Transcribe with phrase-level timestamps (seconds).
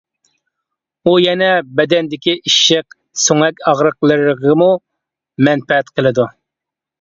[1.03, 1.49] ئۇ يەنە
[1.79, 4.71] بەدەندىكى ئىششىق، سۆڭەك ئاغرىقلىرىغىمۇ
[5.49, 6.27] مەنپەئەت قىلىدۇ.